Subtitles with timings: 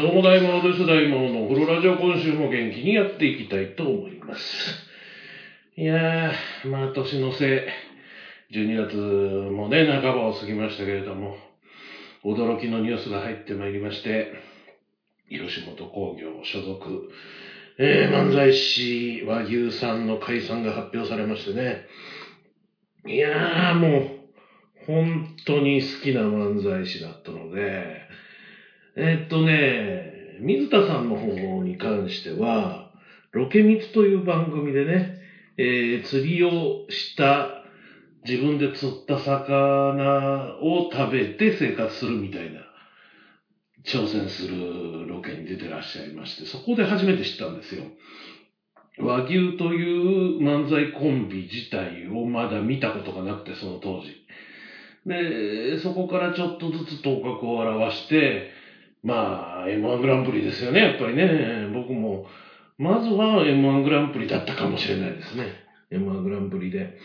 [0.00, 1.46] どうも大物です、大物の。
[1.46, 4.74] フロラジオ今週も元気にやっていきたいと思います。
[5.76, 7.68] いやー、まあ年の瀬、
[8.50, 11.36] 12月もね、半ばを過ぎましたけれども、
[12.24, 14.32] 驚きのニュースが入ってまいりまして、
[15.28, 17.10] 吉本興業所属、
[17.78, 21.84] えー、漫才師和牛さんの解散が発表されましてね、
[23.06, 24.10] いやーもう、
[24.86, 27.99] 本当に好きな漫才師だったので、
[28.96, 32.90] えーっとね、水田さんの方に関しては、
[33.32, 35.18] ロケミツという番組でね、
[35.56, 37.62] えー釣りをした、
[38.24, 42.60] 自分で釣った魚を食べて生活するみたいな、
[43.84, 47.86] 挑戦するロケに出てらっしゃいまして、そこで初めて知ったんですよ。
[48.98, 54.16] 和牛という漫才コンビ自体をまだ見たことがなくて、その当時。
[55.06, 58.48] で、そこからちょっとずつ頭角を現して、
[59.02, 61.70] まあ、M1 グランプリですよね、やっぱりね。
[61.72, 62.26] 僕も、
[62.78, 65.52] まずは M1 グランプリだったかもしれないですね。
[65.90, 66.96] M1 グランプリで、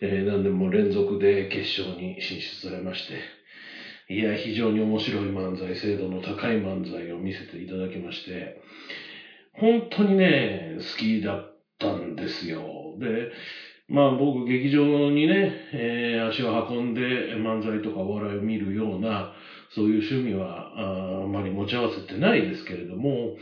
[0.00, 4.14] えー何年も連続で決勝に進出されまして。
[4.14, 8.60] いや、非常に面白い漫才、精度の高い漫才を見せていただきまして、
[9.52, 12.96] 本当にね、好きだったんですよ。
[12.98, 13.30] で、
[13.88, 19.32] まあ僕劇場にね、えー足を運んで漫才とかお笑いを見るような、
[19.74, 23.34] そういう趣味はああまり持ち合わせてないですけれども、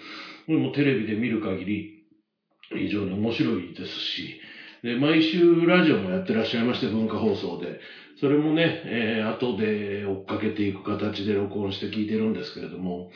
[0.47, 2.05] でもテレビで見る限り
[2.75, 4.39] 非常に面白いですし、
[4.83, 7.81] で、毎週ラジオもやってらっしゃいまして、文化放送で。
[8.20, 13.09] それもね、えー後で追っかけていく形で録音して聞いてるんですけれども、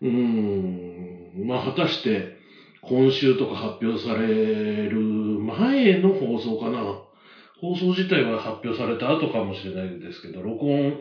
[0.00, 2.36] うーん、まあ果たして
[2.80, 6.98] 今週とか発表される前の放送かな。
[7.60, 10.98] 放送自体は発表された後かもしれないですけど、録音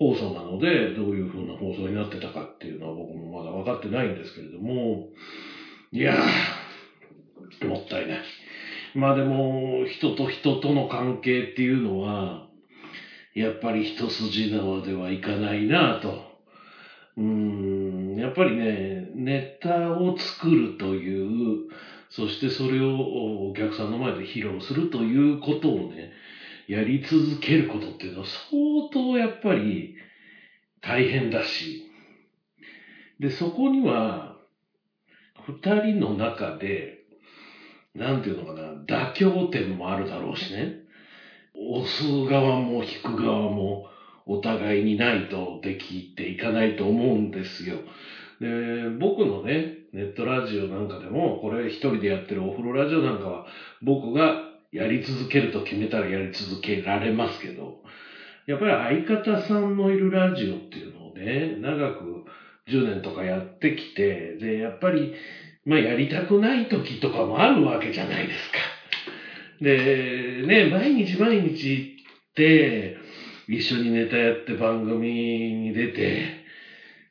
[0.00, 5.02] 放送なので、どういう風な放送になってたかっていうのは僕もまだ分かってないんですけれども、
[5.92, 8.22] いやー、もったいない。
[8.94, 12.42] まあでも、人と人との関係っていうのは、
[13.34, 16.16] やっぱり一筋縄ではいかないなと。
[17.16, 21.58] うーん、やっぱりね、ネタを作るという、
[22.08, 25.99] そしてそれをお客さんの前で披露するということをね、
[26.70, 29.96] やり続けることっていうのは相当やっぱり
[30.80, 31.82] 大変だし、
[33.18, 34.36] で、そこには、
[35.42, 36.98] 二人の中で、
[37.96, 40.76] なんていうのかな、妥協点もあるだろうしね。
[41.54, 43.86] 押す側も引く側も
[44.24, 47.80] お互いにないとできていかないと思うんですよ。
[48.40, 53.44] で、僕のね、ネットラジオなんかでも、これ一人でやってるお風呂ラジオなんかは、
[53.82, 57.74] 僕がやり続けると決めたらやり続けられますけど、
[58.46, 62.22] やっぱり相方さんのいるラジオっていうのをね、長く
[62.66, 65.12] 10年とかやってきて、で、やっぱり、
[65.64, 68.58] まあやりたくない時とかもあるわけじゃないですか。
[69.60, 71.86] で、ね、毎日毎日行っ
[72.34, 72.94] て、
[73.46, 76.22] 一緒にネタやって番組に出て、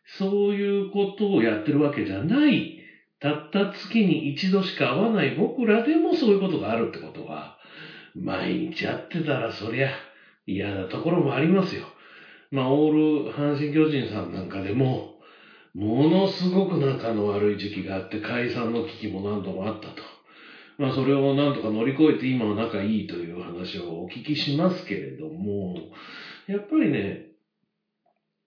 [0.06, 2.74] そういうことをやってるわけじゃない、
[3.20, 7.29] たった月に一度しか会わない僕らでもそういうことがあるってこと、
[8.22, 9.90] 毎日会ってたらそりゃ
[10.46, 11.84] 嫌なところもありますよ。
[12.52, 15.20] まあ、オール阪神巨人さんなんかでも、
[15.74, 20.04] ものすごく仲の悪い時期があって解散の危機も何度もあったと。
[20.80, 25.76] まあそれをなんとか乗り越えて今は仲いいという話をお聞きしますけれども、
[26.48, 27.28] やっぱりね、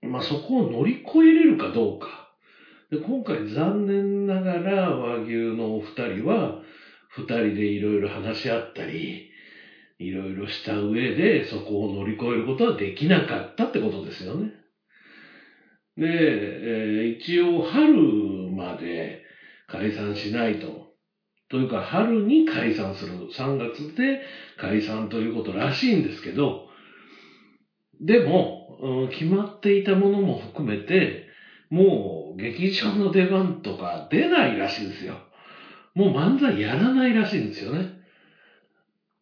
[0.03, 2.31] まあそこを乗り越えれるかどうか。
[2.91, 6.61] で今回残念ながら和牛のお二人は
[7.09, 9.32] 二人でいろいろ話し合ったり、
[10.07, 14.51] いろいろした上でそこを乗り越えることはできなかったってことですよね。
[15.97, 19.23] で、えー一応春まで
[19.67, 20.93] 解散しないと。
[21.49, 23.29] というか、春に解散する。
[23.31, 24.23] 3月で
[24.57, 26.67] 解散ということらしいんですけど、
[28.01, 31.29] でも、うん決まっていたものも含めて、
[31.71, 35.19] もう劇場の出番とか出ないらしいんですよ。
[35.95, 37.92] もう漫才やらないらしいんですよね。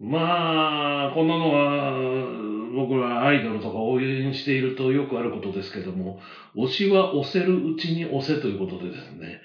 [0.01, 6.19] まあ、こんなのは、僕らアイドルとか応援しているとよくあることですけども、
[6.57, 9.41] 推しは押せるうちに押せということでですね、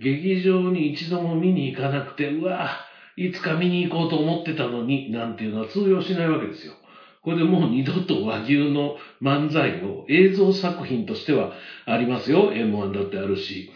[0.00, 2.70] 劇場に一度も見に行かなくて、うわ
[3.16, 6.72] いつか見に行こうと思ってたのに、なんていうのは通用しないわけですよ。
[7.20, 11.50] これでもう二度と和牛の漫才を映像作品としては
[11.84, 12.52] ありますよ。
[12.52, 13.68] M1 だってあるし、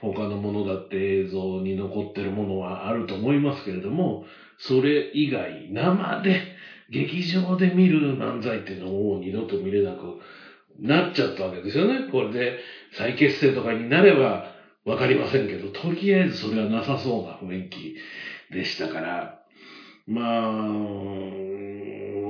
[0.00, 4.24] 他のものだって映像に残ってるものはあると思いますけれども、
[4.58, 6.40] それ以外、生で
[6.90, 10.18] 劇場で見る漫才っていうのをもう二度と見れなく
[10.78, 12.10] なっちゃったわけですよね。
[12.10, 12.58] これで
[12.92, 14.44] 再結成とかになれば、
[14.84, 17.96] わかりませんけど、とりあえずそれはなさそうな雰囲気
[18.50, 19.38] でしたから、
[20.06, 20.60] まあ、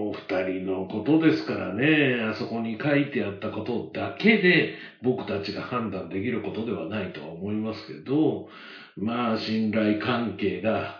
[0.09, 8.49] お二人のことですからね、あそこに書いてあったことだけで僕たちが判断できることではないとは思いますけど、
[8.97, 10.98] まあ信頼関係が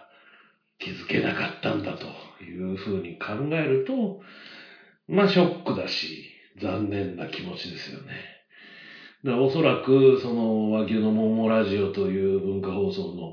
[0.79, 2.07] 築けなかったんだと
[2.43, 4.21] いうふうに考えると、
[5.09, 6.25] まあショックだし、
[6.61, 8.39] 残念な気持ちですよね。
[9.25, 13.33] だおそらく、その和牛の桃ラジオという文化放送の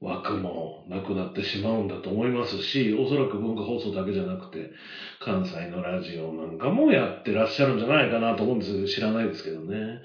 [0.00, 4.70] 枠もなくなってしまうんだと思いますし、おそらく文化放送だけじゃなくて、
[5.18, 10.00] 関西のラジオなんかもやってらっしゃるんじゃないかなと思うんですけど、知らないですけどね。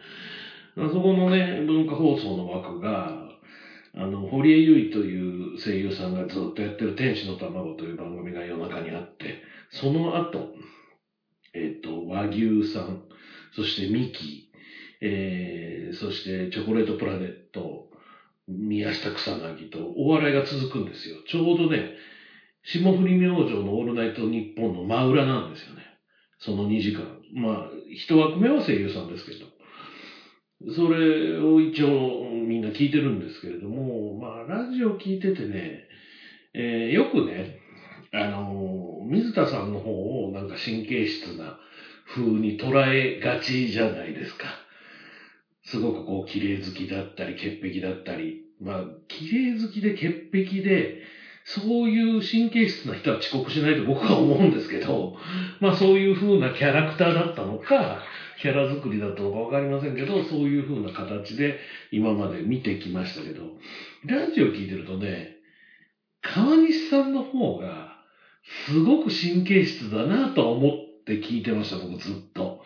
[0.75, 3.24] そこのね、文化放送の枠が、
[3.97, 10.49] あの、堀江由衣という声優さんがずっとやってる天使の卵という番組が夜中にあって、その後、
[11.53, 13.03] えっ、と、和牛さん、
[13.53, 14.49] そしてミキ、
[15.01, 17.85] えー、そしてチョコレートプラネット、
[18.47, 21.17] 宮下草薙とお笑いが続くんですよ。
[21.27, 21.93] ちょうどね、
[22.63, 25.83] 霜降り明星のオールナイトニッポンの真裏なんですよね。
[26.39, 27.05] その2時間。
[27.33, 29.54] まあ、一枠目は声優さんですけど。
[30.75, 35.87] それを一応みんな聞いてるんですけれども、まあ、ラジオ聞いててね、
[36.53, 37.57] えーよくね、
[38.13, 41.59] あのー水田さんの方をなんか神経質な
[42.07, 44.45] 風に捉えがちじゃないですか。
[45.63, 51.01] すごくこう、綺麗好きだったり、潔癖だったり、まあ、綺麗好きで潔癖で、
[51.43, 55.13] そういう神経質な人は遅刻しないと僕は思うんですけど、
[55.59, 58.01] まあそういう風なキャラクターだったのか、
[58.41, 61.59] キャラ作りだったのかわかりませんけど、そういう風な形で
[61.91, 63.57] 今まで見てきましたけど、
[64.05, 65.35] ラジオ聞いてるとね、
[66.21, 67.95] 川西さんの方が、
[68.67, 70.71] すごく神経質だなと思っ
[71.05, 72.61] て聞いてました、僕ずっと。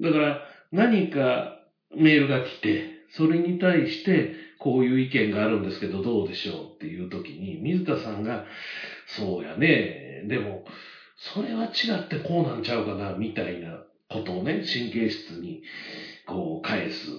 [0.00, 0.42] だから、
[0.72, 1.60] 何か
[1.96, 8.44] メールが来て、それに対して、こういう意見があるんですけど、どうでしょうっていう時に、水田さんが、
[9.06, 10.64] そうやね、でも、
[11.16, 11.68] それは違
[12.04, 15.62] ってこうなんちゃうかな、みたいなことをね、神経質に、
[16.26, 17.10] こう、返す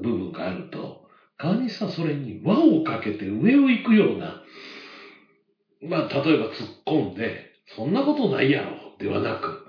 [0.00, 1.02] 分があると、
[1.36, 4.42] 川西さんそれに輪をかけて上を行くような、
[5.82, 9.64] まあ、例えば突っ込んで、そんなことないやろ、ではなく、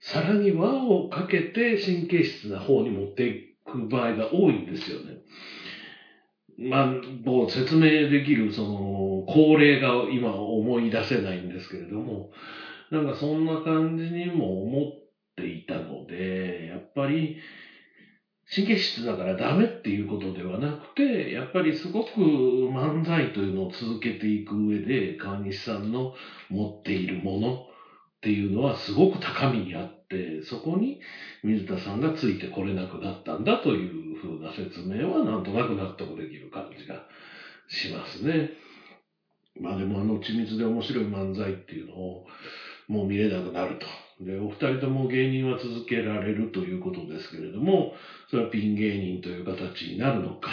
[0.00, 5.18] さらに輪をかけて神経質な方に持っていく場合が多いんですよね。
[6.58, 12.30] まあ、もう説明できる、その、恒例が今思い出せないんですけれども、
[12.90, 15.01] なんかそんな感じにも思っ
[15.42, 17.38] ていたので、やっぱり、
[18.54, 26.12] 神経質だからダメっていうことではなくて、やっぱりすごく漫才というのを続けていく上で、川西さんの
[26.50, 27.56] 持っているものっ
[28.20, 31.00] ていうのはすごく高みにあって、そこに
[31.42, 37.06] 水田さんがついてこれなくなったんだというふうな説明はなんとなく納得できる感じが
[37.68, 38.50] しますね。
[39.60, 42.26] まあでもあの緻密で面白い漫才っていうのを
[42.88, 43.86] もう見れなくなると。
[44.24, 47.92] で、お二人とも芸人は続けられるということですけれども、
[48.28, 50.50] それはピン芸人という形になるのか、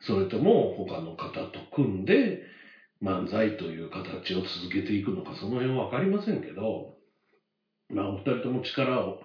[0.00, 2.38] それとも他の方と組んで
[3.02, 6.86] 漫才という形を続けていくのか、その辺はわかりませんけど、
[7.90, 9.16] まあお二人とも力を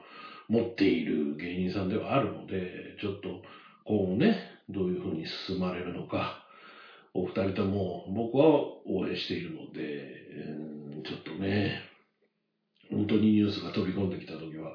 [0.47, 3.41] 持っている芸人さんではあるので、ちょっと
[3.83, 4.37] 今後ね、
[4.69, 6.37] どういうふうに進まれるのか、
[7.13, 8.45] お二人とも僕は
[8.85, 10.25] 応援しているので、
[10.95, 11.81] うんちょっとね、
[12.93, 14.71] 本当にニュースが飛び込んできた時は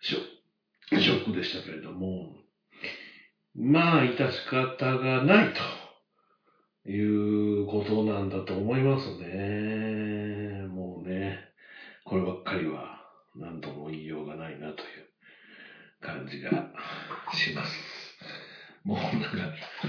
[0.00, 2.34] ショショックでしたけれども、
[3.54, 5.54] まあ、致し方がない
[6.84, 10.66] ということなんだと思いますね。
[10.66, 11.38] もうね、
[12.04, 13.00] こればっかりは
[13.36, 15.06] 何とも言いようがないなという
[16.00, 16.50] 感じが
[17.32, 17.72] します。
[18.84, 19.36] もうなんか、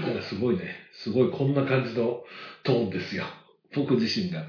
[0.00, 2.22] なんかすごいね、すごいこんな感じの
[2.62, 3.24] トーンですよ。
[3.74, 4.46] 僕自身が。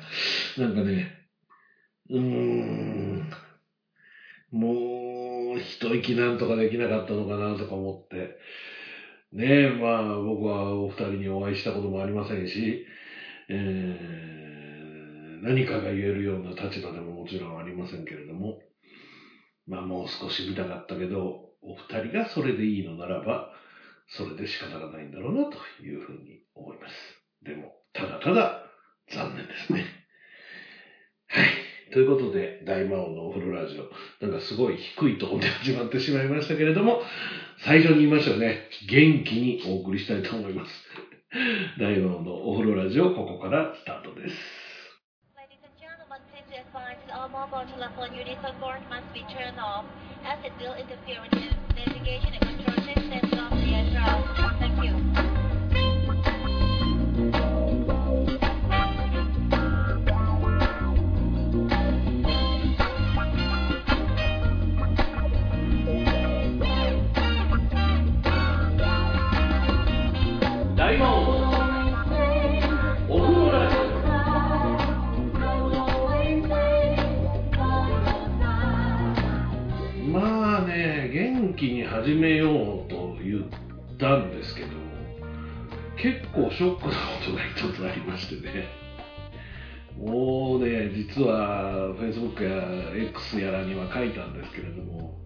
[0.57, 1.25] なんかね、
[2.09, 3.21] うーん、
[4.51, 8.31] もう一息なんとかできなかったのかなとか思って、
[9.31, 12.81] ねえ、まあ僕はお二人にお会いしたこともありませんし、
[13.50, 18.57] えー、何かが言えるような立場でももちろんありませんけれども、
[19.67, 23.47] まあもう少し見たかったけど、お二人がそれでいいのならば、
[24.07, 27.17] それで仕方がないんだろうなというふうに思います。
[27.43, 28.51] でも、ただただ
[29.09, 29.83] 残念ですね。
[31.27, 31.64] はい。
[31.93, 37.01] ということで、大魔王のお風呂ラジオ、なんかすごい低いとーンで始まってしまいましたけれども、
[37.59, 40.71] 最初に言いましたよね、元気にお送りしたいと思います。
[41.79, 44.65] 大魔王のお風呂ラジオ、ここからスタートです。
[54.57, 55.34] Thank you.
[86.05, 88.67] 結構ショックなことが一つありましてね。
[89.97, 95.17] もうね実は Facebook や X やらには書いたんですけれども。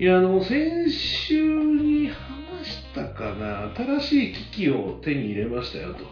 [0.00, 3.72] いやあの先週に話したかな。
[4.00, 6.06] 新しい機器を手に入れましたよと。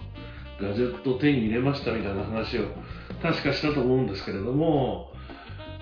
[0.64, 2.68] ガジェット手に入れましたみたいな話を
[3.20, 5.10] 確かしたと思うんですけれども。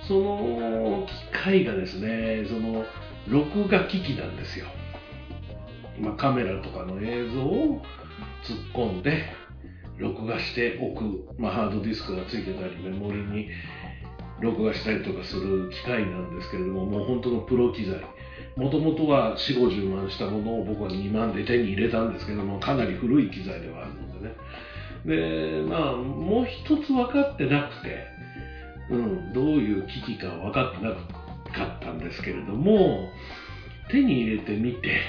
[0.08, 2.86] その機械がですねその
[3.28, 4.64] 録画機器なんですよ、
[6.00, 7.82] まあ、カメラとかの映像を
[8.44, 9.24] 突っ込んで
[9.98, 13.48] 録画しておく、まあ、ハードディスクがついてたりメモリに
[14.40, 18.00] 録画したりとかする機械なんですけれども、もう本当のプロ機材。
[18.56, 24.34] もともとは4、50万したものを僕は2万で手に入れたんですけども、かなり古い機材ではあるのでね。
[25.04, 28.06] で、まあ、もう一つ分かってなくて、
[28.90, 30.98] うん、どういう機器か分かってなか
[31.78, 33.10] ったんですけれども、
[33.90, 35.00] 手に入れてみて、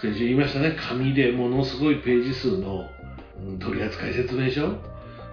[0.00, 2.88] 先週言いましたね、紙でものすごいページ数の、
[3.38, 4.78] うん取扱説明書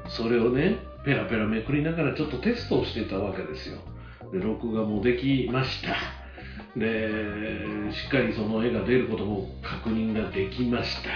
[0.10, 3.78] それをね、ペラペラめくりながらちょっとテストをしてたわけですよ。
[4.32, 5.96] で、録画もできました。
[6.78, 7.10] で、
[7.92, 11.10] しっかりその絵が出ることも確認ができました。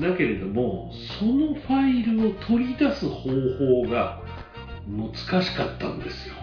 [0.00, 4.22] だけれども、そのファイルを取り出す方法が
[4.86, 6.34] 難しかったんですよ。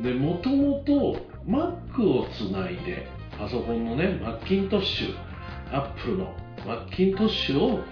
[0.00, 3.06] で、もともと Mac をつないで、
[3.38, 5.14] パソコンのね、マッキントッシュ、
[5.72, 6.34] Apple の
[6.66, 7.84] マッキントッシュを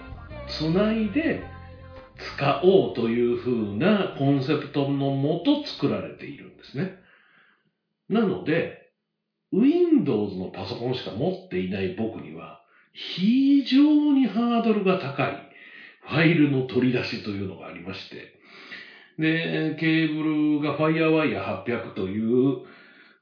[0.49, 1.41] つないで
[2.17, 6.95] 使おうというふうなコンセプトのもと作られているんですね。
[8.09, 8.91] なので、
[9.53, 12.61] Windows のパソコンしか持っていない僕には、
[12.91, 15.49] 非常にハードルが高い
[16.01, 18.33] ファイルの取り出しというのがありまして、
[19.17, 22.63] で、ケーブルが FireWire 800という、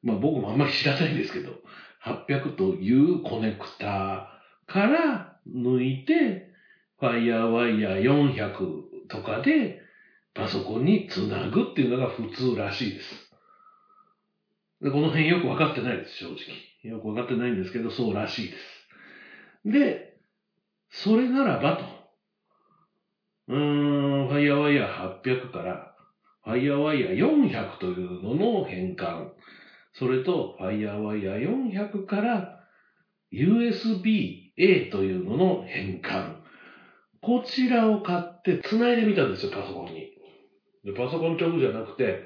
[0.02, 1.52] まあ僕もあんまり知らないんですけど、
[2.06, 6.46] 800というコネクターから抜いて、
[7.02, 9.80] FireWire 400とかで
[10.34, 13.30] パソコンにつなぐっていうのが普通らしいです。
[14.82, 16.36] でこの辺よくわかってないです、正直。
[16.84, 18.88] よくわかってないんですけど、そうらしいです。
[19.66, 20.14] で、
[20.90, 21.86] それならばと。
[23.48, 25.92] うーん、FireWire 800から
[26.46, 29.26] FireWire 400というのの変換。
[29.98, 32.60] それと FireWire 400から
[33.32, 36.36] USB-A というのの変換。
[37.22, 40.12] こちらを買って繋いでみたんですよ、パソコンに。
[40.84, 42.24] でパソコン直じゃなくて、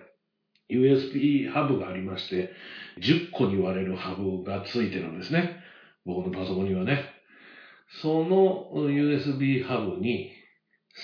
[0.69, 2.51] USB ハブがありまして、
[3.01, 5.55] 10個に割れるハブがついてるんですね。
[6.05, 7.05] 僕のパソコンにはね。
[8.01, 10.31] その USB ハブに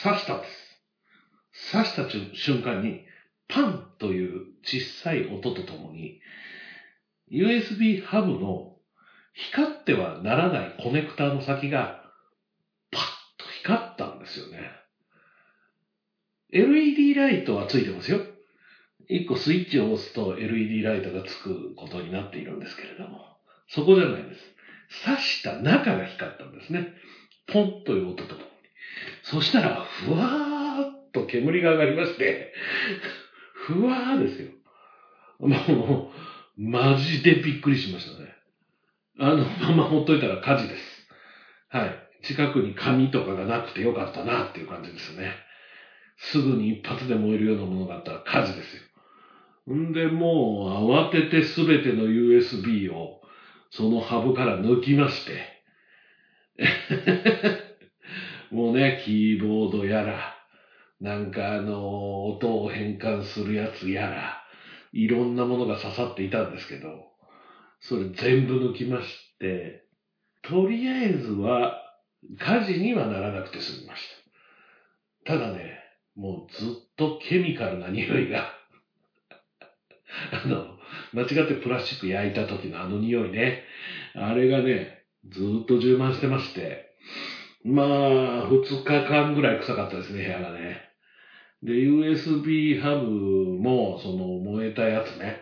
[0.03, 1.73] 挿したんです。
[1.73, 3.05] 挿した瞬間に、
[3.47, 6.19] パンという小さい音とともに、
[7.31, 8.75] USB ハブの
[9.33, 12.03] 光ってはならないコネクターの先が、
[12.91, 13.03] パッ
[13.37, 14.71] と光ったんですよね。
[16.53, 18.21] LED ライトはついてますよ。
[19.07, 24.55] 一個スイッチを押すと LED ライトがつくことになっているんですけれども、そこじゃないです。
[25.05, 26.93] 刺した中が光ったんですね。
[27.47, 28.47] ポンという音とともに。
[29.23, 32.53] そしたら、ふわーっと煙が上がりまして、
[33.53, 34.49] ふわーですよ。
[35.39, 38.33] もう、マジでびっくりしましたね。
[39.19, 41.07] あのままほっといたら火事です。
[41.69, 41.97] はい。
[42.23, 45.31] 近くに紙とかがなくてよかったなっていう感じですね。
[46.17, 48.83] すぐに一発で燃えるようなものがあったら火事ですよ。
[49.73, 53.19] んで、もう慌ててすべての USB を
[53.69, 55.41] そのハブから抜きまして、
[58.49, 60.33] もうね、キーボードやら、
[60.99, 64.39] なんかあの、音を変換するやつやら、
[64.95, 66.87] いろんなものが刺さっていたんですけど、
[67.81, 69.83] それ全部抜きまして、
[70.41, 71.75] とりあえずは
[72.39, 74.07] 火事にはならなくて済みまし
[75.25, 75.33] た。
[75.33, 75.73] ただね、
[76.15, 78.53] もうずっとケミカルな匂いが、
[80.31, 80.77] あの、
[81.11, 83.65] 間違ってプラスチック焼いた時のあの匂いね、
[84.13, 86.95] あれがね、ずっと充満してまして、
[87.65, 87.83] ま
[88.45, 90.84] あ、二日間ぐらい臭かったですね、部屋がね。
[91.65, 93.07] で、USB ハブ
[93.57, 95.41] も、その燃えたやつね、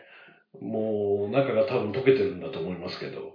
[0.61, 3.33] もう中が多分溶けてるんだと思いますけど、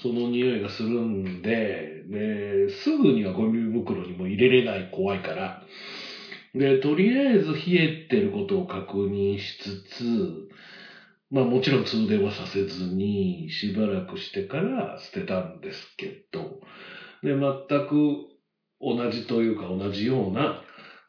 [0.00, 5.60] その匂いがするんで、で、すぐにはゴミ袋にも入れれない怖いから、
[6.54, 10.48] で、とりあえず冷えてることを確認しつつ、
[11.30, 16.60] まあもちろん通電はさせずに、しばらくしてから捨てたんですけど、
[17.22, 18.26] で、全く
[18.80, 20.61] 同じというか同じような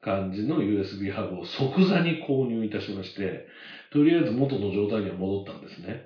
[0.04, 3.48] 感じの USB ハブを即座に購入いたしまして、
[3.92, 6.06] とりあえず元の状態には戻ったんですね。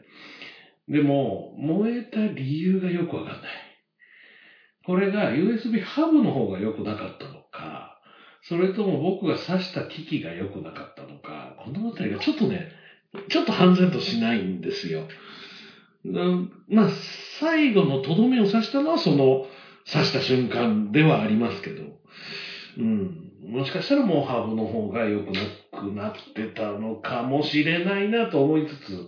[0.88, 3.51] でも、燃えた理由がよくわかんない。
[4.86, 8.00] これが USB ハブの方が良くなかったのか、
[8.42, 12.70] それとも僕が挿した機器が良くなかったのか、このあたりがちょっとね、
[13.30, 15.08] ちょっと半然としないんですよ。
[16.70, 16.89] まあ、
[17.39, 19.46] 最後のとどめを刺したのはその
[19.92, 21.84] 刺した瞬間ではありますけど、
[22.78, 23.34] うん。
[23.54, 25.42] もしかしたらもうハブの方が良くな
[25.80, 29.08] くなってたのかもしれないなと思いつつ、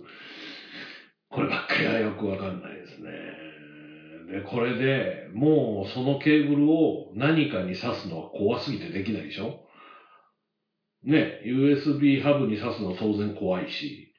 [1.30, 3.10] こればっかりはよくわかんないですね。
[4.34, 9.56] で、これでもうそのケーブルを何かに挿すのは怖すぎてできないでしょ？
[11.04, 14.10] ね、USB ハブに挿すのは当然怖いし、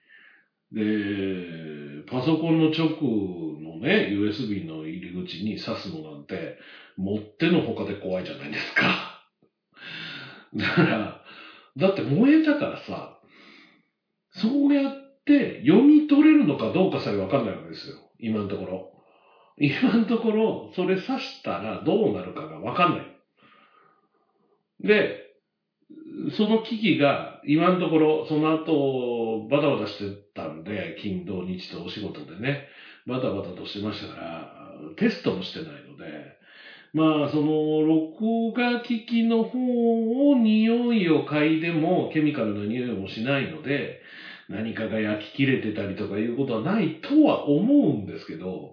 [0.72, 2.89] で、パソコンの直
[3.60, 6.55] のね、USB の入り口に挿すのなんて、
[6.98, 9.10] もってのほかで怖いじゃないですか。
[10.55, 11.24] だから、
[11.77, 13.20] だって燃えたからさ、
[14.31, 14.91] そうやっ
[15.25, 17.96] て読み取れるのかどうかさえわかんないわけですよ。
[18.20, 18.91] 今のところ。
[19.58, 23.17] 今のところ、それ刺したらどうなるかがわかんない。
[24.84, 25.17] で、
[26.36, 32.65] その機器が、今のところ、その後、バタバタしてたんで、金土日とお仕事でね、
[33.05, 36.05] バタバタとしてましたから、テストもしてないので、
[36.93, 43.98] まあ、その、録画機器の方を匂いを嗅いでも、ケミカルな匂いもしないので、
[44.50, 48.71] 何かが焼き切れてたりとかいうことはないとは思うんですけど、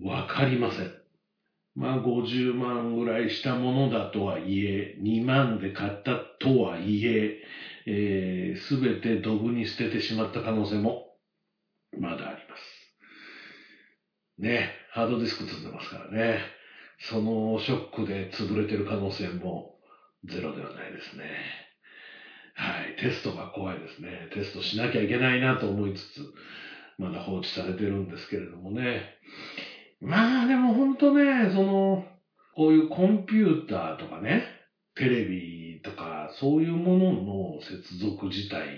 [0.00, 0.90] わかりません。
[1.74, 7.36] まあ、50万ぐらいしたものだとはいえ、2万で買ったとはいえ、
[7.86, 11.00] えすべてドブに捨ててしまった可能性も、
[11.98, 12.88] まだあります。
[14.38, 16.38] ね、ハードディスク積んでますからね。
[17.08, 19.74] そのショックで潰れてる可能性も
[20.24, 21.24] ゼロではないですね。
[22.54, 22.96] はい。
[23.00, 24.28] テストが怖いですね。
[24.32, 26.20] テストしなきゃいけないなと思いつつ、
[26.98, 29.02] まだ放置されてるんですけれどもね。
[30.00, 32.02] まあでも本当ね、その、
[32.54, 34.44] こういうコンピューターとかね、
[34.94, 38.76] テレビとか、そういうものの接続自体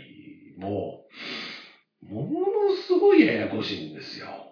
[0.57, 1.03] も、
[2.01, 4.45] ものすごいややこしいんですよ。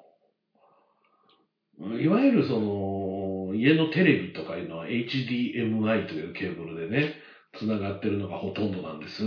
[1.98, 3.21] いわゆるその、
[3.54, 7.14] 家のテレビとかいうのは HDMI というケーブルでね、
[7.58, 9.22] 繋がってるのがほとんどなんです。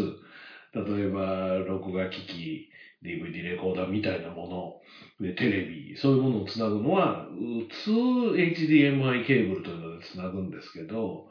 [0.74, 2.70] 例えば、録画機器、
[3.02, 4.80] DVD レコーダーみたいなも
[5.20, 11.28] の、で、テレビ、そういうものをつなぐのは、普通 HDMI ケーブルというのでつなぐんですけど、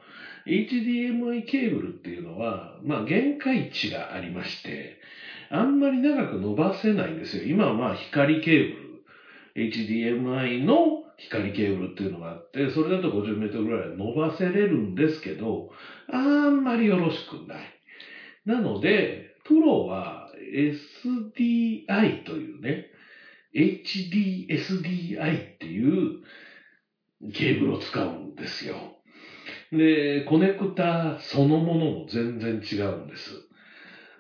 [0.47, 4.99] HDMI ケーブルっていうのは、まあ限界値がありまして、
[5.51, 7.43] あんまり長く伸ばせないんですよ。
[7.43, 15.71] 今はまあ光ケーブル、HDMI の光ケーブルっていうのがあって、それだと50メートルぐらい伸ばせれるんですけど、
[16.11, 17.79] あんまりよろしくない。
[18.45, 22.91] なので、プロは SDI というね、
[23.55, 26.21] HDSDI っていう
[27.33, 28.99] ケーブルを使うんですよ。
[29.71, 33.47] で、コネクタそのものも全然違うんです。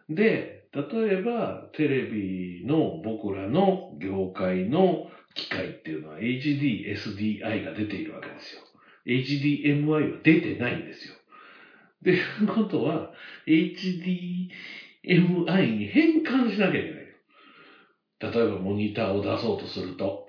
[0.09, 8.61] で、例えばテレビの僕らの業界の機械っていうのは HD、SDI が出ているわけですよ。
[9.07, 11.14] HDMI は出てないんですよ。
[11.14, 11.18] っ
[12.05, 13.12] ていうことは、
[13.47, 14.51] HDMI
[15.77, 17.05] に変換しなきゃいけない。
[18.20, 20.29] 例えばモニターを出そうとすると、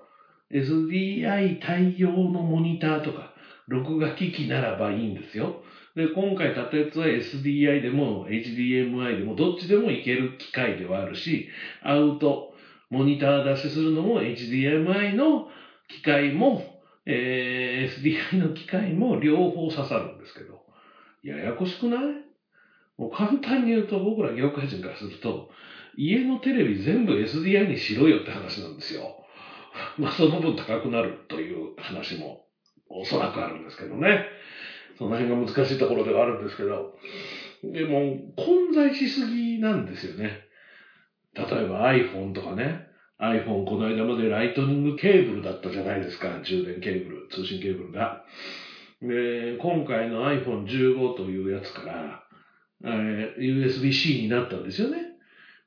[0.51, 3.33] SDI 対応のモニターとか、
[3.67, 5.61] 録画機器ならばいいんですよ。
[5.95, 11.47] で、今回買ったやつは SDI でも HDMI でもどっちでもいける機械ではあるし、
[11.81, 12.54] アウト、
[12.89, 15.47] モニター出しするのも HDMI の
[15.87, 16.61] 機械も、
[17.05, 20.63] えー SDI の機械も両方刺さるんですけど、
[21.23, 22.01] ややこしくない？
[22.97, 25.47] もう簡単に言うと僕ら業界人からすると、
[25.95, 29.11] 家のテレビ全部 SDI にしろよって話なんですよ。
[29.97, 32.39] まあその分高くなるという話も
[32.89, 34.21] おそらくあるんですけどね。
[34.97, 36.87] その辺が難しいところではあるんですけど。
[37.63, 40.44] でも混在しすぎなんですよね。
[41.35, 42.87] 例えば iPhone とかね。
[43.19, 46.41] iPhone この間までライトニングケーブルだったじゃないですか。
[46.43, 48.25] 充電ケーブル、通信ケーブルが。
[49.01, 52.23] で、今回の iPhone15 というやつから、
[52.83, 54.97] えー USB-C になったんですよね。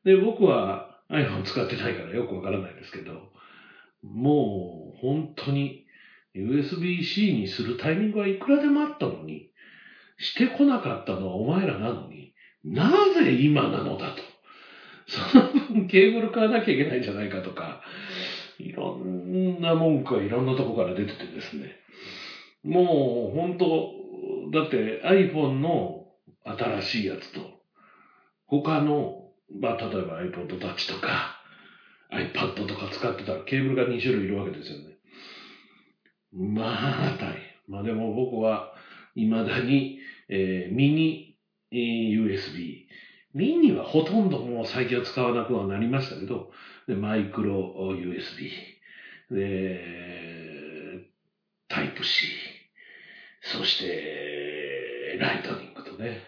[0.04, 3.30] で、僕は iPhone 使ってないからよくわからないですけど、
[4.02, 5.86] もう本当に
[6.34, 9.50] USB-C にするタイミングはいくらでもあったのに、
[10.18, 14.22] してこなかったのはお前らなのに、なぜ今なのだと。
[15.08, 17.80] その分ケーブル買わなきゃいけないんじゃないかとか、
[18.58, 21.76] いろんな文句がいろんなとこから出ててですね。
[22.62, 23.90] もう本当、
[24.52, 26.04] だって iPhone の
[26.44, 27.58] 新しいやつと、
[28.46, 31.38] 他の、まあ例えば iPod Touch とか
[32.12, 34.96] iPad とか使ってたらケーブルが2種類いるわけですよね。
[36.32, 37.42] まあ大変。
[37.66, 38.72] まあでも僕は
[39.14, 41.36] 未だに、えーミニ、
[41.70, 42.86] えー USB。
[43.38, 46.50] ミニはほとんどもう最近は使わなくはなりましたけど、
[46.88, 48.50] でマイクロ USB。
[49.30, 51.06] で、
[51.68, 52.26] タイプ C。
[53.40, 56.18] そして、ライトニングとね、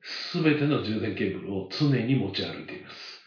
[0.00, 3.20] すべての充電ケーブルを常に持ち歩いています。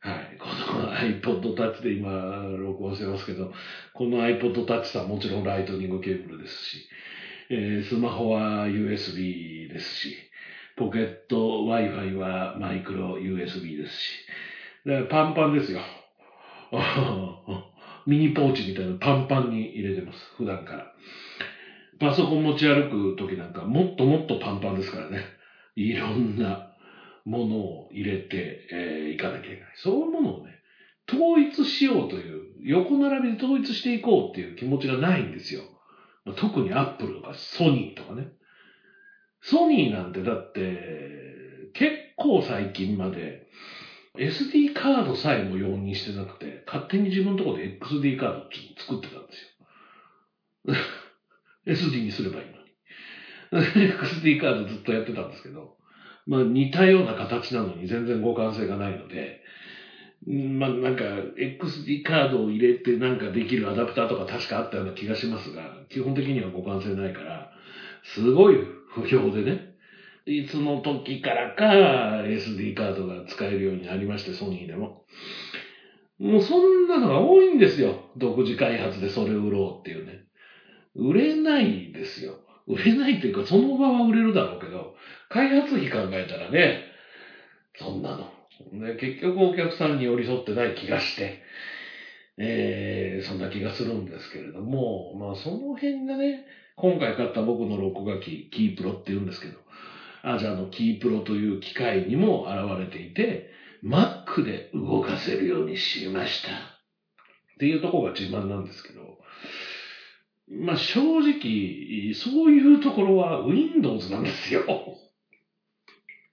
[0.00, 0.38] はい。
[0.38, 2.10] この iPod Touch で今
[2.56, 3.52] 録音してますけど、
[3.92, 6.88] この iPod Touch さんもちろんライトニングケーブルですし、
[7.50, 10.29] えースマホは USB ですし、
[10.80, 14.26] ポケット Wi-Fi はマイクロ USB ですし、
[14.86, 15.80] でパンパンですよ。
[18.06, 20.94] ミニポーチみたいなパンパンに入れてます、普段から。
[21.98, 25.22] パソコン持ち歩く時なんかもっともっとパンパンですからね。
[25.76, 26.70] いろんな
[27.26, 28.40] ものを入れてい、
[28.72, 29.72] えーかなきゃいけない。
[29.74, 30.60] そういうものをね、
[31.12, 35.60] 統一しようという、横並びで統一していこうっていう気持ちがないんですよ。
[36.36, 38.28] 特にアップルとかソニーとかね。
[39.40, 43.40] ソニーなんてだって、結構最近まで
[44.18, 48.42] SD カードさえも容認してなくて、勝手に自分のところで XD カード
[48.76, 50.74] 作ってたんですよ。
[51.66, 52.70] SD にすればいいのに。
[53.86, 55.72] XD カードずっとやってたんですけど、
[56.26, 59.38] まあ似たような形なのに全然互換性がないので、
[60.26, 61.04] まあなんか
[61.38, 67.48] XD カードを入れてなんかできるアダプターとか確かあったような気がしますが、基本的には互換性ないから、
[68.02, 68.58] すごい
[68.94, 69.74] 不評でね、
[70.26, 75.04] いつの時からか SD カードが使えるようになりまして、ソニーでも。
[76.18, 78.10] もうそんなのが多いんですよ。
[78.16, 80.24] 独自開発でそれを売ろうっていうね。
[80.94, 82.40] 売れないですよ。
[82.66, 84.94] 売れないっていうか、その場は売れるだろうけど、
[85.30, 86.84] 開発費考えたらね、
[87.78, 88.30] そんなの。
[88.72, 91.42] ね、結局お客さんに寄り添ってない気がして、
[92.36, 96.44] えー、そんな気がするんですけれども、まあその辺がね、
[96.80, 99.58] 今回買った僕の録画機、キープロって言うんですけど、
[100.22, 103.48] アジャのキープロという機械にも現れていて、
[103.84, 106.48] Mac で動かせるようにしました。
[106.52, 106.52] っ
[107.58, 109.18] ていうとこが自慢なんですけど、
[110.48, 114.64] まあ正直、そういうところは Windows なんですよ。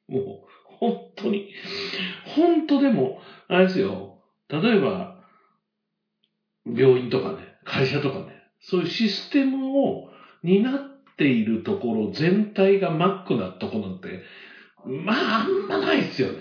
[0.08, 0.24] もう、
[0.64, 1.50] 本当に。
[2.24, 4.18] 本当でも、あれですよ。
[4.48, 5.22] 例えば、
[6.66, 8.28] 病院とかね、会社とかね、
[8.60, 10.08] そういうシステムを
[10.48, 10.80] 担っ
[11.18, 14.22] ているところ全体が Mac なとこなんて、
[14.86, 16.38] まあ、あんまないですよね。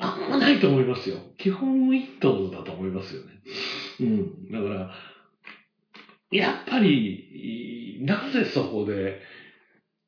[0.00, 1.18] あんまないと思いますよ。
[1.38, 3.26] 基本 Windows だと思いますよね。
[4.00, 4.50] うん。
[4.50, 4.90] だから、
[6.32, 9.20] やっぱり、なぜそこで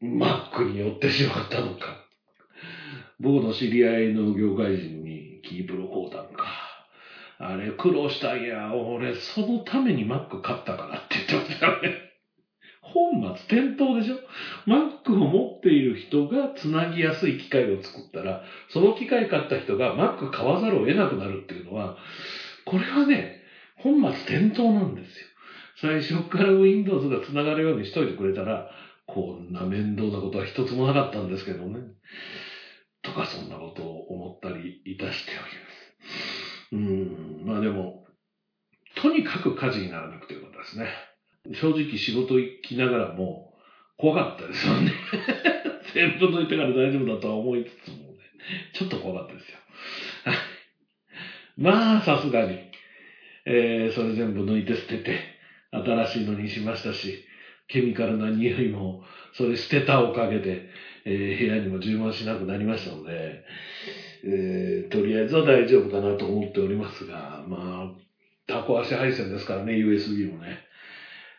[0.02, 2.04] Mac に寄ってしまったのか。
[3.20, 6.46] 僕の知り合いの業界人にキープロこうたんか。
[7.38, 8.74] あれ苦労したんや。
[8.74, 12.07] 俺、そのために Mac 買ったからって言ってましたよね。
[12.92, 14.16] 本末転倒でしょ
[14.66, 21.96] ?Mac を持っている人がつなぎやすい機械を作ったら、その機械買った人が Mac 買わざるを得なくなるっていうのは、
[22.64, 23.40] これはね、
[23.76, 25.26] 本末転倒なんですよ。
[25.80, 28.68] 最初から Windows がつながるようにしといてくれたら、
[29.06, 31.80] こんな面倒なことは一つもなかったんですけどね。
[33.02, 35.88] とかそんなことを思ったりいたしております。
[36.72, 38.04] うん、まあでも、
[38.96, 40.88] とにかく火事にならなくてよかったですね。
[41.52, 43.52] 正直仕事行きながらも
[43.96, 44.92] 怖かったですよね。
[45.94, 48.18] 全部抜いてから大丈夫だとは思いつつもね、
[48.72, 49.58] ちょっと怖かったですよ。
[51.56, 52.58] まあ、さすがに、
[53.46, 55.16] えーそれ全部抜いて捨てて、
[55.72, 57.24] 新しいのにしましたし、
[57.66, 60.68] ケミカルな匂いも、それ捨てたおかげで、
[61.04, 63.42] えー部屋にも充満しなくなりましたので、
[64.24, 67.88] えーとりあえずは大丈夫かなと思っておりますが、まあ、
[68.46, 70.67] タコ足配線ですからね、USB もね。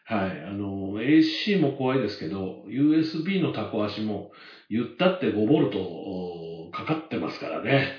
[0.10, 0.42] はい。
[0.42, 4.32] あの、AC も怖いですけど、USB のタコ足も
[4.68, 7.92] 言ったって5ボルトおかかってますからね。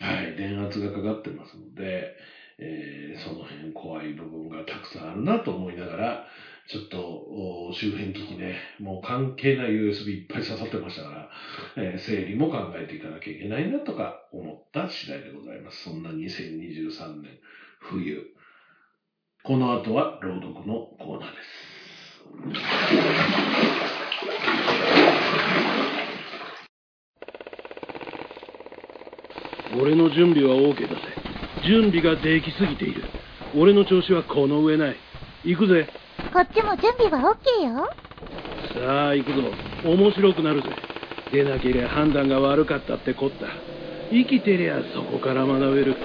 [0.00, 0.36] はい。
[0.36, 2.14] 電圧がかかってますので、
[2.58, 6.24] えーその辺怖い部分がたくさんあるなと思いながら、
[6.66, 11.28] ちょっと周辺機器ね、もう関係ない USB いっぱい刺さってましたから、
[11.76, 15.82] えー整理も考えていかなきゃいけないなとか思った次第でございます。
[15.82, 17.38] そんな2023年
[17.78, 18.24] 冬。
[19.46, 21.44] この後は朗読のコーナーです。
[29.78, 31.02] 俺の準備は OK だぜ。
[31.66, 33.04] 準備ができすぎている。
[33.54, 34.96] 俺の調子はこの上ない。
[35.44, 35.90] 行くぜ。
[36.32, 37.90] こっちも準備は OK よ。
[38.72, 39.42] さあ行くぞ。
[39.84, 40.70] 面白くなるぜ。
[41.32, 43.48] 出なけりゃ判断が悪かったってこった。
[44.10, 45.96] 生きてりゃそこから学べる。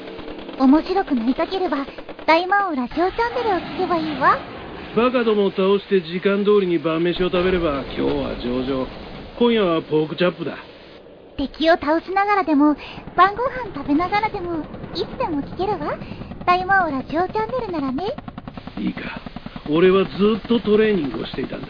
[0.59, 1.85] 面白くなりたければ、
[2.29, 4.37] 大魔王ラジオチャンネルを聞けばいいわ。
[4.95, 8.87] バカどもを倒して時間通りに晩飯を食べれば今日は上々
[9.39, 10.55] 今夜はポークチャップだ
[11.37, 12.75] 敵を倒しながらでも、
[13.17, 14.63] 晩ご飯食べながらでも、
[14.93, 15.97] いつでも聞けるわ。
[16.45, 18.13] 大魔王ラジオチャンネルならね。
[18.77, 19.19] いいか
[19.67, 21.67] 俺はずっとトレーニングをしていたんだ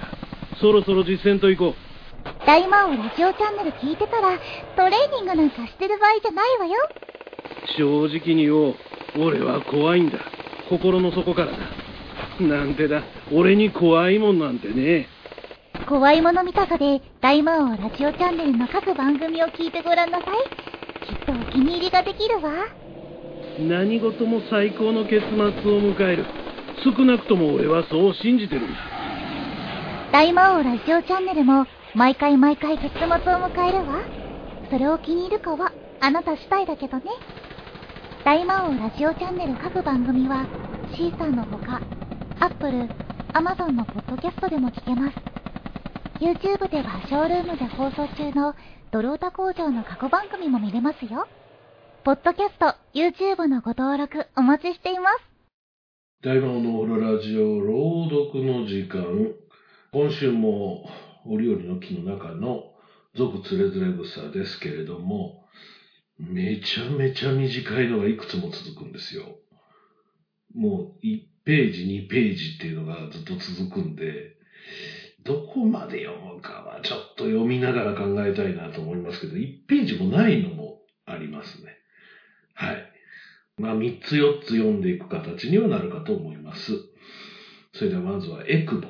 [0.60, 4.38] そろそろ実践と行こう大魔王ラジオチャンネル聞いてたら、
[4.76, 6.74] トレーニングなんかしてる場合じゃないわよ。
[7.78, 8.76] 正直に言おう
[9.18, 10.20] 俺は怖いんだ
[10.70, 11.58] 心の底からだ
[12.40, 13.04] なんてだ
[13.34, 15.08] 俺に怖いもんなんてね
[15.88, 20.38] 怖いもの見たさで、大魔王ラジオチャンネルの各番組を聞いてごらんなさい。
[21.08, 22.52] きっとお気に入りができるわ。
[23.58, 25.52] 何事も最高の結末を
[25.82, 26.26] 迎える
[26.84, 28.78] 少なくとも俺はそう信じてるんだ
[30.12, 34.02] 大魔王ラジオチャンネルも、毎回毎回結末を迎えるわ。
[34.70, 37.06] それを気に入るかは、あなた次第だけどね。
[38.26, 40.46] 大魔王ラジオチャンネル各番組は、
[40.94, 41.82] シーサーのほか、
[42.40, 42.88] Apple、
[43.34, 45.16] Amazon のポッドキャストでも聞けます。
[46.20, 48.56] YouTube ではショールームで放送中の
[48.92, 51.28] ドロータ工場の過去番組も見れますよ。
[52.04, 55.24] ポッドキャスト、YouTube のご登録お待ちしています。
[56.22, 59.34] 大魔王のオロラジオ朗読の時間。
[59.94, 60.84] 今週も
[61.26, 62.74] 折々の木の中の
[63.16, 65.39] 俗つれづれ草ですけれども、
[66.20, 69.38] めちゃめちゃ短いのがいくつも続くんですよ。
[70.54, 74.36] もう1ページ、2ページっていうのがずっと続くんで、
[75.24, 81.78] どこまで読むかはちょっと読みながら考えたいなと思いますけど、1ページもないのもありますね。
[82.54, 82.92] はい。
[83.58, 86.74] まあ、3つ4つ読んでいく形にはなるかと思います。
[87.74, 88.90] それではまずはエクボ。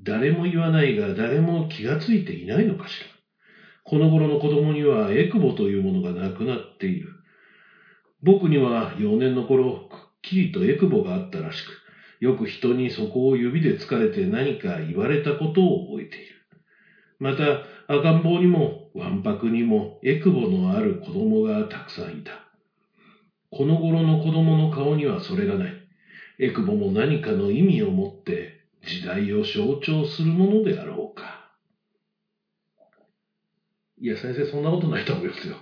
[0.00, 3.21] 誰も言わないが誰も気がついていないのかしら。
[3.84, 7.08] この頃の子供にはエクボというものがなくなっている。
[8.22, 11.82] 僕には幼年の頃、くっきりとエクボがあったらしく、
[12.20, 16.36] よく人にそこを指で突かれて何か言われたことを覚えている。
[17.18, 22.48] また、赤ん坊にも、わんぱくにも、エクボのある子供がたくさんいた。
[23.50, 25.74] この頃の子供の顔にはそれがない。
[26.38, 31.41] エクボも何かの意味を持って、時代を象徴するものであろうか。
[34.02, 35.54] いや、先生、そんなことないと思いますよ。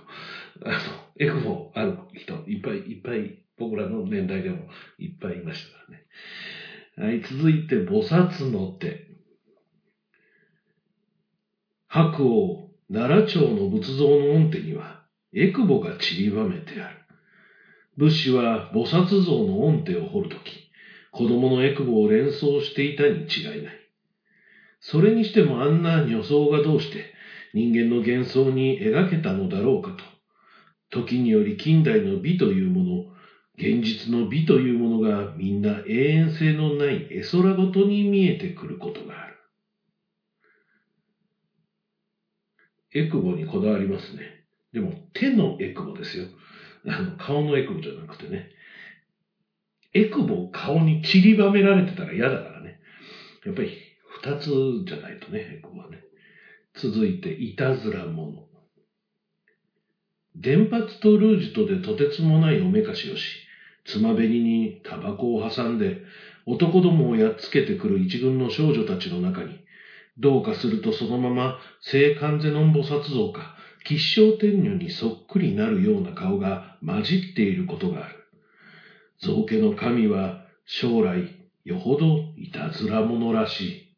[0.65, 0.75] あの、
[1.19, 4.65] エクボある人、いっぱいいっぱい、僕らの年代でも
[4.97, 5.77] いっぱいいましたか
[6.97, 7.11] らね。
[7.11, 8.97] はい、続いて、菩薩の手。
[11.85, 16.97] 白王、奈良町の仏像の御手には、エクボが散りばめてある。
[17.95, 20.67] 仏師は菩薩像の御手を彫るとき、
[21.11, 23.81] 子供のエクボを連想していたに違いない。
[24.79, 27.13] それにしてもあんな女装がどうして
[27.53, 30.05] 人間の幻想に描けたのだろうかと。
[30.89, 33.05] 時により近代の美というもの、
[33.57, 39.35] 現実の美というものがみんな永遠性のない絵空ごとに見えてくることがある。
[42.93, 44.41] エクボにこだわりますね。
[44.73, 46.27] でも手のエクボですよ。
[46.85, 48.47] あの顔のエクボじゃなくてね。
[49.93, 52.77] エクボを顔に散りばめられてたら嫌だからね。
[53.45, 53.69] やっぱり
[54.07, 54.49] 二つ
[54.85, 55.99] じゃないとね、エクボはね。
[56.73, 58.43] 続いて、いたずら者。
[60.35, 63.45] 電髪とルージュとでとてつもないおめかしをし、
[63.85, 66.01] つまべりにタバコを挟んで、
[66.45, 69.59] 男どもをやっつけてくる一軍の少女たちの中に、
[70.17, 73.55] どうかするとそのまま聖観世音菩薩像か
[73.85, 78.15] 吉祥天女にそっくりなるような顔が混じっていることがある。
[79.19, 83.91] 造家の神は将来よほどいたずら者らしい。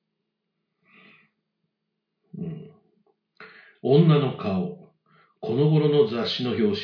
[2.37, 2.71] うん、
[3.85, 4.77] 女の顔。
[5.41, 6.77] この頃の雑誌の表紙。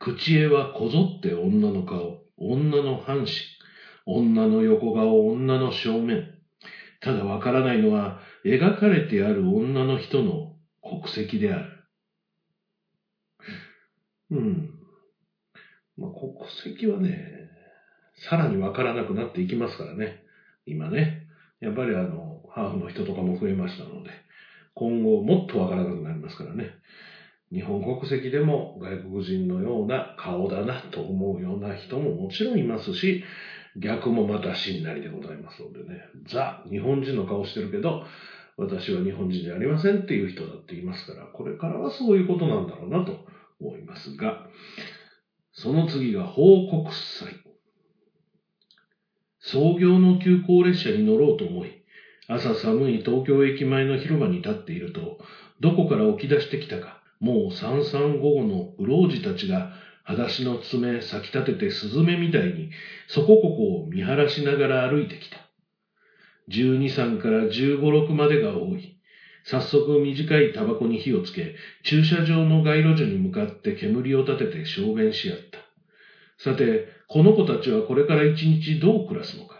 [0.00, 2.18] 口絵はこぞって女の顔。
[2.36, 3.28] 女の半身。
[4.06, 6.28] 女の横顔、女の正面。
[7.00, 11.84] ただわからないのは、描かれてある女の人の国籍である。
[14.32, 14.70] うん。
[15.96, 16.32] まあ、国
[16.64, 17.20] 籍はね、
[18.16, 20.24] さらにわからなくなっていきますからね。
[20.66, 21.28] 今ね。
[21.60, 24.10] やっぱりあの、ハーフの人とかも増えましたので、
[24.74, 26.70] 今後もっとわからなくなりますからね。
[27.52, 33.22] 日本国籍でも外国人のような顔だなと思うような人ももちろんいますし、
[33.76, 36.00] 逆もまたしんなりでございますのでね。
[36.26, 38.04] ザ、日本人の顔してるけど、
[38.56, 43.24] 私は日本人じゃありませんっていう人だっていますから、これからはそういうことなんだろうなと
[43.60, 44.46] 思いますが、
[45.52, 47.38] その次が報告祭。
[49.38, 51.81] 創業の急行列車に乗ろうと思い、
[52.28, 55.18] 朝寒い東京駅前の広場に立っていると、
[55.60, 59.72] どこから起き出してきたか、もう三三五五の不老児たちが、
[60.04, 62.70] 裸足の爪咲き立ててスズメみたいに、
[63.08, 65.38] そこここを見晴らしながら歩いてきた。
[66.48, 68.96] 十二三から十五六までが多い。
[69.44, 75.58] 早速短いタバコに火をつけ、駐車場の街路樹に向かって煙を立てて証言し合った。
[76.38, 79.51] さて、この子たちはこれから一日どう暮らすのか。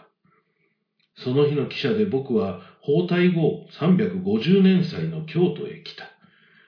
[1.23, 6.05] その日の汽車で僕は包帯後350年祭の京都へ来た。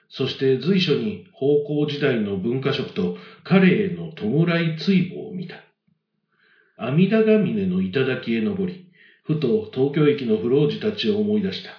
[0.08, 5.56] そして随所に方向時代の文化色と彼への弔い追望を見た。
[6.78, 8.86] 阿弥陀ヶ峰の頂へ登り、
[9.24, 11.70] ふと東京駅の不老児たちを思い出した。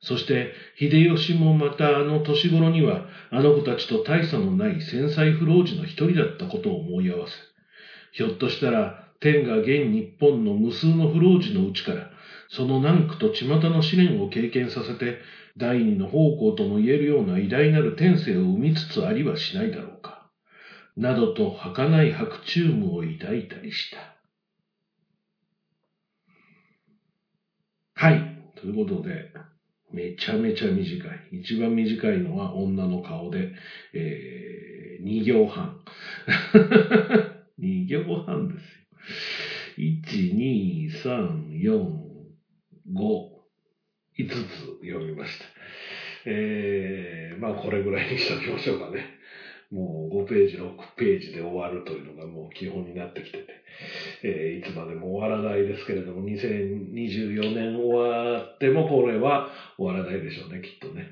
[0.00, 7.32] そして、秀吉もまたあの年頃には、あの子たちと大差のない繊細不老児の一人だったことを思い合わせ、
[8.12, 12.10] ひょっとしたら、天が現日本の無数の不老児のうちから、
[12.48, 15.18] その難苦と巷の試練を経験させて、
[15.56, 20.30] 第二の方向とも言えるような偉大なる天性を生みつつありはしないだろうか。
[20.96, 24.18] などと儚い白昼夢を抱いたりした。
[27.94, 28.38] はい。
[28.56, 29.32] ということで、
[29.92, 31.28] めちゃめちゃ短い。
[31.32, 33.52] 一番短いのは女の顔で、
[33.92, 35.78] えー、2行半。
[37.60, 38.88] 2行半ですよ。
[39.78, 42.07] 1、2、3、4、
[42.92, 43.28] 5、
[44.18, 45.44] 5つ読みました。
[46.26, 49.18] えー、まあこれぐらいにしときましょうかね。
[49.70, 53.46] もう5ページ、6ページで終わるというのがもう基本になってきてて、
[54.22, 61.06] えー、いつまでも終わらないですけれども、2024年終わってもこれは終わらないでしょうね、きっとね。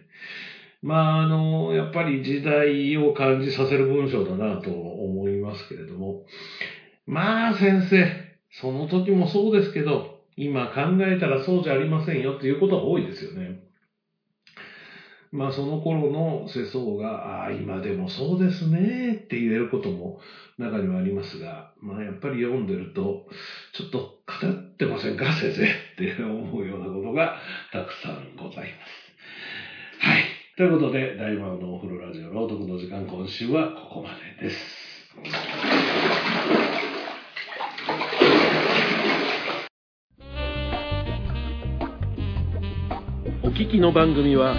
[0.82, 6.24] まあ、あの、やっぱり時代を感じさせる文章だなと思いますけれども、
[7.06, 8.06] まあ先生、
[8.50, 13.56] その時もそうですけど、今考えたらそうじゃありませんよっていうことが多いですよね。
[15.32, 20.18] まあその頃の世相が、ああ、今でもそうですねって言えることも
[20.56, 23.24] 中にはありますが、まあやっぱり読んでると、
[23.72, 27.34] ちょっと語ってませんか先生って思うようなことが
[27.72, 29.12] たくさんございます。
[29.98, 30.22] はい。
[30.56, 35.06] ということで、大魔王のお風呂ラジオ朗読の時間今週はここまでです。
[43.76, 44.56] きの番組は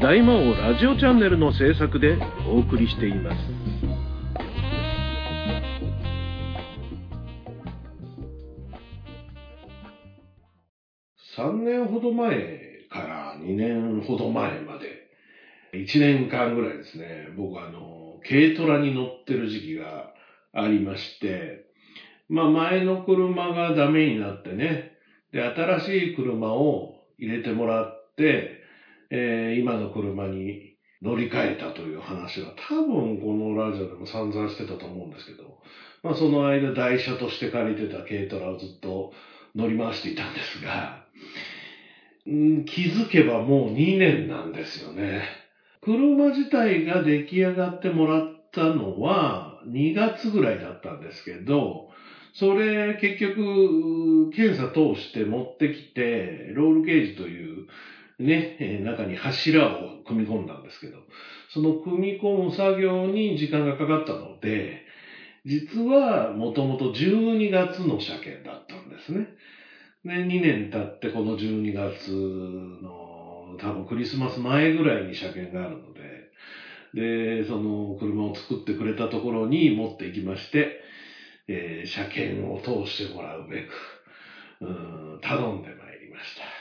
[0.00, 2.16] 大魔王ラジオチャンネルの制作で
[2.48, 3.36] お送りしています。
[11.36, 15.08] 3年ほど前から2年ほど前まで
[15.72, 20.12] 1年間ぐらいですね僕はあの軽トラに乗ってる時期が
[20.52, 21.64] ありまして
[22.28, 24.92] まあ前の車がダメになってね
[25.32, 28.59] で新しい車を入れてもらって、
[29.10, 35.58] えー、今の車に乗り換えたという話は多分このラジオでも散々してたと思うんですけど、
[36.02, 39.12] まあその間台車として借りてた軽トラをずっと
[39.54, 41.02] 乗り回していたんですが、
[42.28, 45.22] ん気づけばもう2年なんですよね。
[45.80, 51.88] 車自体が出来上がってもらったのは2月ぐらいだったんですけど、
[52.32, 57.66] それ結局検査通して持ってきて、ロールゲージという
[58.20, 60.98] ね、中に柱を組み込んだんですけど、
[61.48, 64.84] その組み込む作業に時間がかかったので、
[65.44, 69.28] 実はもともと12月の車検だったんですね。
[70.04, 76.28] で、2年経ってこの12月の多分クリスマス前ぐらいに車検があるので、
[76.94, 80.80] で、その車を作ってくれたところに持っていきまして、
[81.48, 83.66] えー、車検を通してもらうべく、
[84.60, 86.59] うん頼んでまいりました。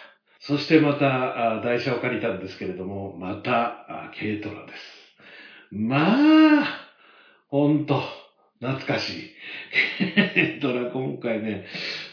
[0.49, 5.15] そしてまた、台車を借りたんですけれども、また、軽トラです。
[5.69, 6.65] まあ、
[7.49, 8.01] ほんと、
[8.59, 9.21] 懐かしい。
[10.33, 11.65] 軽トラ今回ね、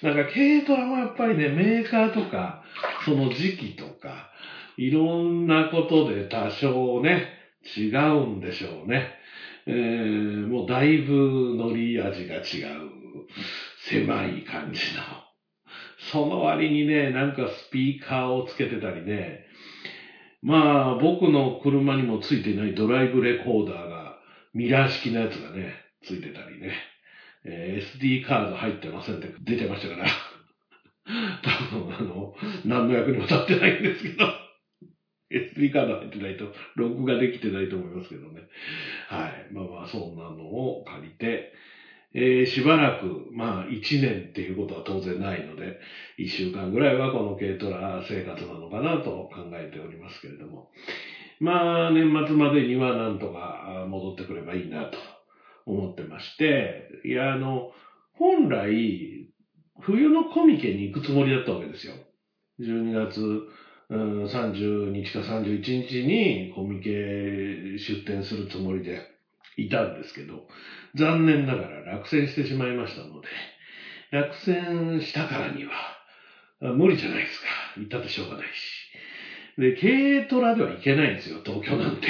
[0.03, 2.61] なんか軽トラもやっぱりね、メーカーとか、
[3.07, 4.29] その時期とか、
[4.77, 7.25] いろんなことで多少ね、
[7.75, 9.09] 違うんでしょうね。
[9.65, 12.43] えー、もうだいぶ乗り味が違う、
[13.79, 15.26] 狭い感じの。
[16.13, 19.47] その割にね、なんかスピーカーをつけてたりね、
[20.43, 24.17] まあ僕の車にもついてないドライブレコーダーが
[24.55, 26.73] ミラー式のやつがね、ついてたりね、
[27.45, 30.09] えー、SD カード入ってませんって 出てましたから、
[31.43, 32.35] 多分あの、
[32.65, 34.27] 何の役にも立ってないんですけど、
[35.31, 38.43] SD カード入ってないと、録画できてないと思いますけどね。
[39.09, 39.53] はい。
[39.53, 41.53] まあまあ、そんなのを借りて、
[42.19, 45.79] えー、しばらく、まあ、1年っていうことは当然ないので、
[46.19, 50.71] 1週間ぐらいはこの軽トラ生活なのかなと考えておりますけれども。
[51.41, 54.99] まあ、年末までにはなんとか戻ってくればいいなと
[55.67, 57.71] 思ってまして、いや、あの、
[58.13, 59.29] 本来、
[59.81, 61.93] 冬のコミケに行くつもりだったわけですよ。
[62.61, 63.43] 12月、
[63.91, 69.03] うん、30日か31日にコミケ出展するつもりで
[69.57, 70.47] いたんですけど、
[70.97, 73.29] 残念ながら落選してしまいましたので、
[74.11, 75.73] 落選したからには、
[76.73, 77.47] 無理じゃないですか。
[77.77, 78.89] 行ったってしょうがないし。
[79.59, 82.09] で、軽トラでは行けないんですよ、東京なんて。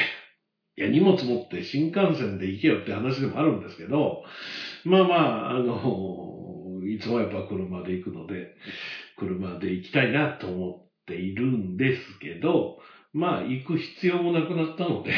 [0.79, 4.21] いや、荷物持って新幹線で行けよって話でもあるんですけど、
[4.85, 5.79] まあまあ、あの、
[6.87, 8.51] いつもやっぱ車で行くので、
[9.17, 10.71] 車で行きたいなと思っ
[11.07, 12.75] ているんですけど、
[13.13, 15.13] まあ行く必要もなくなったので、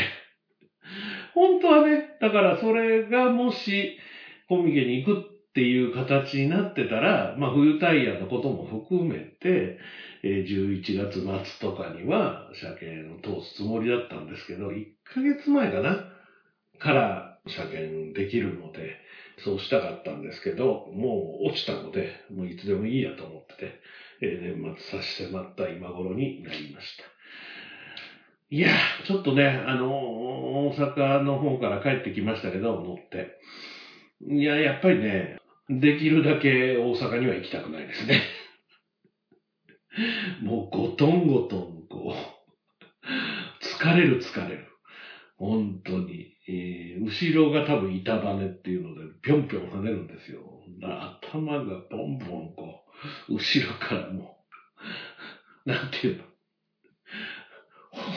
[1.35, 3.97] 本当はね、だからそれがもし
[4.49, 5.23] コミケに行くっ
[5.55, 9.77] ていう形になってたら、まあ冬タイヤのことも含めて、
[10.23, 16.01] え11月末とかには車検を通すつもりだったんですけど、1ヶ月前かな
[16.79, 18.99] から車検できるので、
[19.39, 23.77] そうしたかったんですけど、もう落ちたので、もういつでもいいやと思ってて、
[24.23, 27.05] え年末差し迫った今頃になりました。
[28.51, 28.71] いや、
[29.07, 29.89] ちょっとね、あの、
[30.69, 33.39] 大阪の方から帰ってきましたけど、乗って。
[34.27, 35.39] いや、やっぱりね、
[35.69, 38.23] できるだけ大阪には行きたくないですね。
[40.41, 43.05] もうごとんごとん、こう、
[43.63, 44.67] 疲れる疲れる。
[45.37, 46.35] 本当に。
[46.49, 50.41] えー、後ろが多分板バネっていうので、ぴょんぴょん跳ねるんですよ。
[50.83, 52.83] 頭がボンボンこ
[53.29, 54.39] う、後ろからも
[55.67, 56.28] う、なんていうの？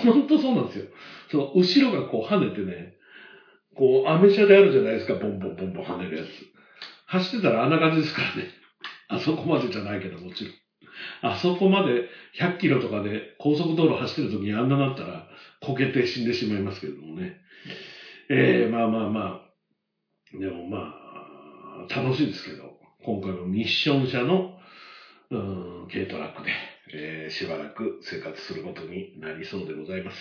[0.01, 0.85] 本当そうなんですよ。
[1.29, 2.93] その後ろがこう跳ねてね、
[3.75, 6.27] こう、アメ車であるじゃないですか、ボンボンボンボン跳ねるやつ。
[7.05, 8.47] 走ってたらあんな感じですからね。
[9.07, 10.53] あそこまでじゃないけど、もちろん。
[11.21, 12.07] あそこまで
[12.39, 15.27] 100キロとかで高速道路走ってる時にあんななったら、
[15.61, 17.37] こけて死んでしまいますけれどもね。
[18.29, 19.41] えー、まあまあま
[20.33, 24.57] あ、でもまあ、楽しいですけど、今回のミッション車の、
[25.31, 26.51] うん、軽トラックで、
[26.93, 30.17] えー、しばらく生活することになりそうでございます。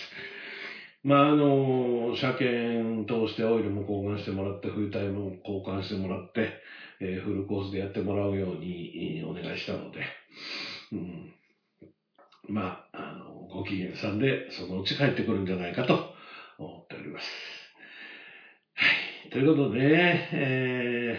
[1.03, 6.53] まあ、あの、車検通してオイルも交換してもらって、冬タイも交換してもらって、
[6.99, 10.01] えー、フルコースでやってもらうようにお願いしたので、
[10.91, 11.33] うん、
[12.47, 16.13] まあ、あの、ご機嫌さんでそのうち帰ってくるんじゃないかと
[16.59, 17.27] 思っております。
[18.75, 18.85] は
[19.27, 19.29] い。
[19.31, 21.17] ということでね、え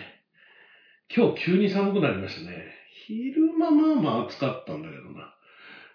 [1.11, 2.73] ー、今日急に寒くなりましたね。
[3.07, 5.32] 昼間まあまあ暑かったんだけどな。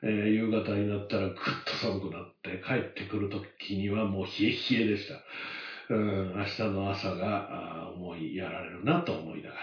[0.03, 1.35] えー、夕方になったらぐっ
[1.65, 5.93] と寒くなって帰ってくる時にはもう冷え冷えでした。
[5.93, 9.61] うん、明日の朝が思いやられるなと思いながら。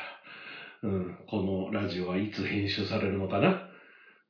[0.82, 3.68] うん、このラジオはいつ編集されるのかな？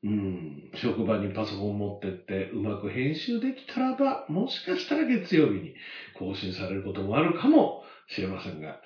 [0.05, 5.75] うん、職場にパソコン持ってってうまく編集できたらば、もしかしたら月曜日に
[6.19, 8.81] 更新されることもあるかもしれませんが、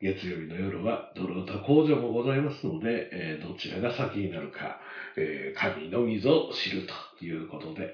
[0.00, 4.80] 月曜日の夜はドルタ工場もございますので、えー、どちらが先になるか、
[5.16, 6.86] えー、神のみぞ知る
[7.18, 7.92] ということで、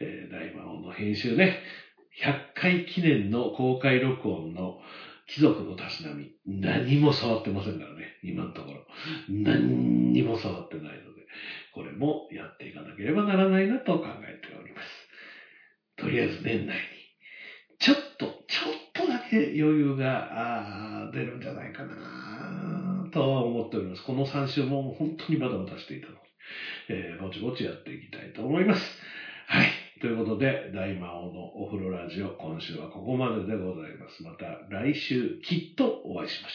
[0.00, 1.62] えー、大魔王の編集ね、
[2.22, 4.78] 100回記念の公開録音の
[5.26, 8.86] 貴族のたしなみ、何も触ってませんからね、今のところ。
[9.28, 11.26] 何にも触ってないので、
[11.72, 14.88] これもやっていかなければならないなと考えております。
[15.96, 16.80] とりあえず年内に、
[17.78, 18.39] ちょっと、
[19.36, 24.04] 余裕が出るんじゃないかなとは思っております。
[24.04, 26.18] この3週も本当にバタバタしていたので、
[26.88, 28.80] えー、ぼちぼちやっていきたいと思います。
[29.46, 29.68] はい。
[30.00, 34.22] ということで、大魔王のお風呂ラジオ、今週はここまででございます。
[34.22, 36.52] また来週きっとお会いしまし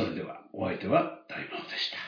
[0.00, 0.06] ょう。
[0.06, 1.98] それでは、お相手は大魔王でした。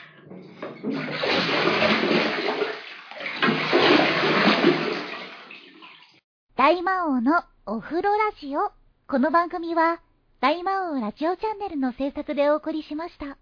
[6.55, 8.80] 大魔王のお風呂ラジオ。
[9.11, 9.99] この番組は、
[10.39, 13.37] 大魔王ラジオチャンネルの制作でお送りしました。